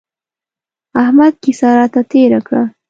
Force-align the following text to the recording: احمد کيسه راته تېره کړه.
احمد 1.01 1.33
کيسه 1.43 1.67
راته 1.79 2.01
تېره 2.11 2.39
کړه. 2.47 2.63